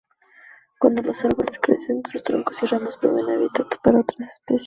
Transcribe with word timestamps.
Cuando 0.79 1.03
los 1.03 1.23
árboles 1.25 1.59
crecen 1.61 2.01
sus 2.07 2.23
troncos 2.23 2.63
y 2.63 2.65
ramas 2.65 2.97
proveen 2.97 3.29
hábitats 3.29 3.77
para 3.83 3.99
otras 3.99 4.29
especies. 4.37 4.59